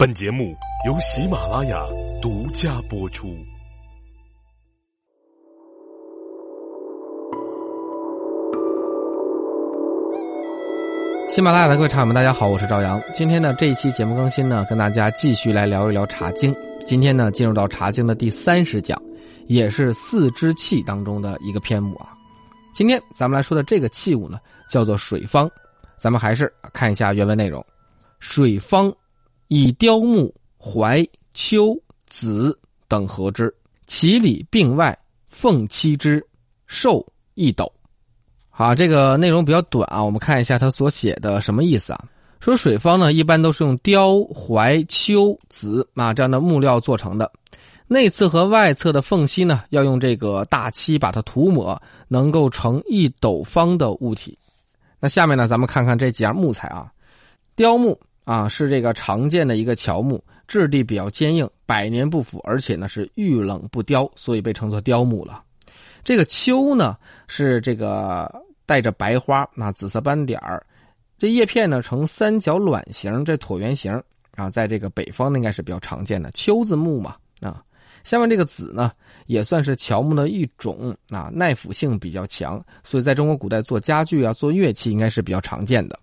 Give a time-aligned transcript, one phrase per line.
[0.00, 0.56] 本节目
[0.86, 1.86] 由喜马拉雅
[2.22, 3.36] 独家播出。
[11.28, 12.98] 喜马拉雅的各位茶友们，大家好，我是赵阳。
[13.14, 16.50] 今天呢，这一期节目更新呢，跟大家继续来聊一聊《茶经》。
[16.86, 18.98] 今天呢，进入到《茶经》的第三十讲，
[19.48, 22.16] 也是四支器当中的一个篇目啊。
[22.72, 24.40] 今天咱们来说的这个器物呢，
[24.70, 25.46] 叫做水方。
[25.98, 27.62] 咱们还是看一下原文内容：
[28.18, 28.90] 水方，
[29.52, 31.04] 以雕木、槐、
[31.34, 31.76] 楸、
[32.06, 33.52] 子等合之，
[33.88, 34.96] 其里并外，
[35.26, 36.24] 凤栖之，
[36.68, 37.04] 寿
[37.34, 37.70] 一斗。
[38.48, 42.04] 好，这个内容比较短啊，我们看一下他所写的什么意思啊？
[42.38, 47.28] 说水方呢，一般都是用雕、槐、楸、子啊这样的木料做成的，
[47.88, 54.38] 内侧和外侧的缝隙呢，要用这个大漆把它涂抹，能够成一斗方的物体。
[55.00, 56.92] 那下面呢，咱们看看这几样木材啊，
[57.56, 65.42] 雕木啊是这个常见的一个乔木，质地比较坚硬，百年不腐，而且呢是遇冷不凋，所以被称作雕木了。
[66.04, 66.96] 这个楸呢
[67.26, 68.30] 是这个。
[68.66, 70.64] 带着白花，那紫色斑点儿，
[71.18, 74.00] 这叶片呢呈三角卵形，这椭圆形
[74.36, 77.64] 啊，在这个北方应该是比较常见的秋字木嘛啊。
[78.04, 78.92] 下面这个紫呢，
[79.26, 85.98] 也算是乔木的一种啊，耐腐性比较强，所以在中国古代做家具啊、做乐器应该是比较常见的。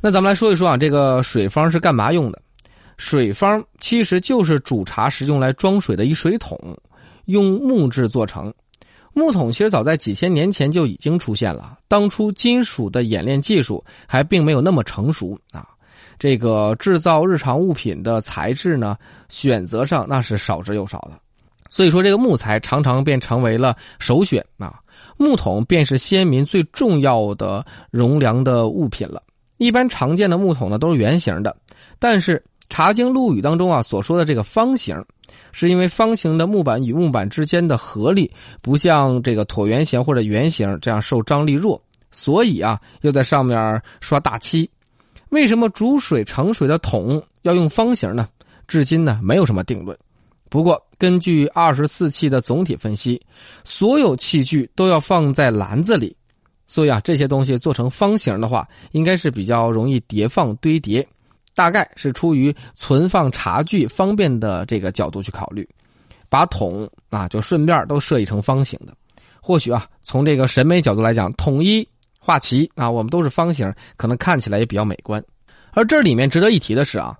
[0.00, 2.40] 那咱们来说一说啊，这个水方是干嘛用的？
[2.96, 6.58] 水方其实就是煮茶时用来装水的一水桶，
[7.24, 8.52] 用木质做成。
[9.12, 11.78] 木桶其实早在几千年前就已经出现了。
[11.88, 15.66] 当初金属的冶炼技术还并没有那么成熟啊，
[16.18, 18.96] 这个制造日常物品的材质呢，
[19.28, 21.12] 选择上那是少之又少的。
[21.70, 24.78] 所以说，这个木材常常便成为了首选啊。
[25.16, 29.22] 木桶便是先民最重要的容量的物品了。
[29.64, 31.56] 一般常见的木桶呢都是圆形的，
[31.98, 35.02] 但是《茶经录语》当中啊所说的这个方形。
[35.52, 41.80] 是因为方形的木板与木板之间的合力不像这个椭圆形或者圆形这样受张力弱，
[42.10, 44.68] 所以啊，又在上面刷大漆。
[45.30, 48.28] 为什么煮水盛水的桶要用方形呢？
[48.66, 49.96] 至今呢没有什么定论。
[50.50, 53.20] 不过根据二十四器的总体分析，
[53.62, 56.14] 所有器具都要放在篮子里，
[56.66, 61.06] 所以啊，这些东西做成方形的话，应该是比较容易叠放堆叠。
[61.56, 65.64] 大概是出于存放茶具方便的这个角度去考虑，
[66.28, 68.92] 把桶啊就顺便都设计成方形的。
[69.40, 71.86] 或许啊，从这个审美角度来讲，统一
[72.18, 75.22] 画齐啊，我们都是方形，可能看起来也比较美观。
[75.70, 77.16] 而这里面值得一提的是啊，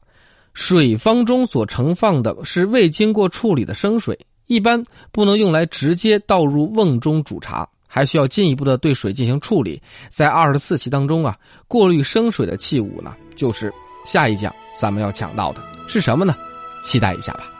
[0.52, 4.82] 水方中所盛放的是未经过处理的生水，一般
[5.12, 9.80] 不能用来直接倒入瓮中煮茶，还需要进一步的对水进行处理。
[10.08, 11.38] 在二十四器当中啊，
[11.68, 13.72] 过滤生水的器物呢，就是。
[14.04, 16.36] 下一讲咱们要讲到的是什么呢？
[16.82, 17.50] 期待一下吧。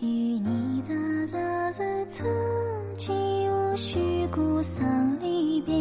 [0.00, 2.26] 与你的日子，曾
[2.96, 3.14] 经
[3.52, 5.74] 无需孤丧离别。